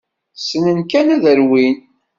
Ssnen 0.37 0.79
kan 0.91 1.07
ad 1.15 1.25
rwin. 1.39 1.77